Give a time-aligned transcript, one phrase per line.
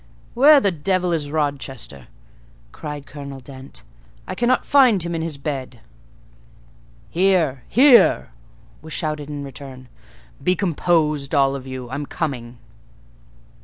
[0.33, 2.07] "Where the devil is Rochester?"
[2.71, 3.83] cried Colonel Dent.
[4.27, 5.81] "I cannot find him in his bed."
[7.11, 7.61] "Here!
[7.69, 8.31] here!"
[8.81, 9.89] was shouted in return.
[10.43, 12.57] "Be composed, all of you: I'm coming."